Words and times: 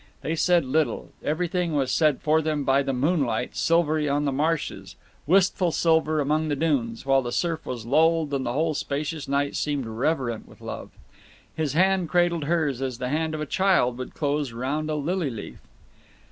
They 0.21 0.35
said 0.35 0.65
little 0.65 1.11
everything 1.23 1.73
was 1.75 1.91
said 1.91 2.21
for 2.23 2.41
them 2.41 2.63
by 2.63 2.81
the 2.81 2.91
moonlight, 2.91 3.55
silvery 3.55 4.09
on 4.09 4.25
the 4.25 4.31
marshes, 4.31 4.95
wistful 5.27 5.71
silver 5.71 6.19
among 6.19 6.47
the 6.47 6.55
dunes, 6.55 7.05
while 7.05 7.21
the 7.21 7.31
surf 7.31 7.67
was 7.67 7.85
lulled 7.85 8.33
and 8.33 8.43
the 8.43 8.51
whole 8.53 8.73
spacious 8.73 9.27
night 9.27 9.55
seemed 9.55 9.85
reverent 9.85 10.47
with 10.47 10.59
love. 10.59 10.89
His 11.55 11.73
hand 11.73 12.09
cradled 12.09 12.45
hers 12.45 12.81
as 12.81 12.97
the 12.97 13.09
hand 13.09 13.35
of 13.35 13.41
a 13.41 13.45
child 13.45 13.99
would 13.99 14.15
close 14.15 14.53
round 14.53 14.89
a 14.89 14.95
lily 14.95 15.29
leaf. 15.29 15.59